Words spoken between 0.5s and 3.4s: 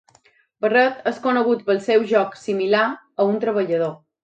Barrett és conegut pel seu joc similar a